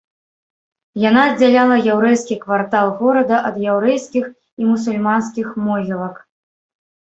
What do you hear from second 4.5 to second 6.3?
і мусульманскіх могілак.